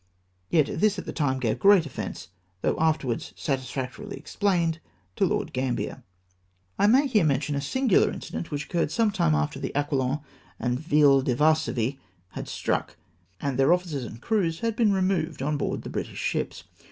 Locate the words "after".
9.35-9.59, 13.51-13.57